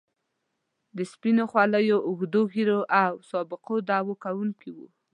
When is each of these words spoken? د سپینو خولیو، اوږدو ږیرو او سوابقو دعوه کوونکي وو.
د 0.97 0.99
سپینو 1.11 1.43
خولیو، 1.51 1.97
اوږدو 2.07 2.41
ږیرو 2.53 2.79
او 3.03 3.13
سوابقو 3.29 3.75
دعوه 3.89 4.13
کوونکي 4.23 4.69
وو. 4.75 4.87